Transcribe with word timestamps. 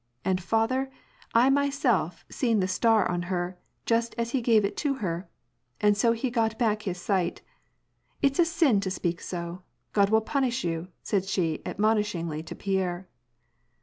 And, 0.25 0.41
father, 0.41 0.89
I 1.35 1.51
myself 1.51 2.25
seen 2.27 2.59
the 2.59 2.67
star 2.67 3.07
on 3.07 3.21
her, 3.29 3.59
just 3.85 4.15
as 4.17 4.31
he 4.31 4.41
gave 4.41 4.65
it 4.65 4.75
to 4.77 4.95
her. 4.95 5.29
And 5.79 5.95
so 5.95 6.11
he 6.13 6.31
got 6.31 6.57
back 6.57 6.81
his 6.81 6.99
sight 6.99 7.43
It*8 8.23 8.39
a 8.39 8.45
sin 8.45 8.79
to 8.79 8.89
speak 8.89 9.21
so! 9.21 9.61
God 9.93 10.09
will 10.09 10.21
punish 10.21 10.63
you," 10.63 10.87
said 11.03 11.25
she 11.25 11.61
admonish 11.67 12.13
ingly 12.13 12.43
to 12.47 12.55
Pierre. 12.55 13.07